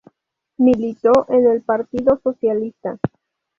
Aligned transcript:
Militó 0.57 1.27
en 1.29 1.45
el 1.45 1.61
Partido 1.61 2.19
Socialista. 2.23 2.97